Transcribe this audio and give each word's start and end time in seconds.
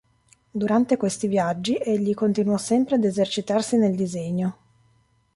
Durante 0.51 0.97
questi 0.97 1.27
viaggi 1.27 1.75
egli 1.75 2.15
continuò 2.15 2.57
sempre 2.57 2.95
ad 2.95 3.03
esercitarsi 3.03 3.77
nel 3.77 3.93
disegno. 3.95 4.57